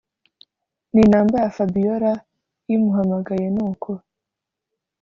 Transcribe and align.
ni 0.93 1.03
number 1.11 1.41
ya 1.43 1.49
fabiora 1.55 2.13
imuhamagaye 2.73 3.47
nuko 3.55 3.91